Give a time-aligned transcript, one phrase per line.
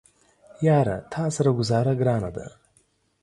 [0.65, 2.45] یاره تاسره ګوزاره ګرانه ده